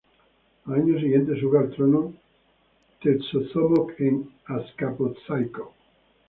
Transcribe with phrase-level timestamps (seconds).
[0.65, 2.11] Al año siguiente, sube al trono
[3.03, 5.75] Tezozómoc en Azcapotzalco.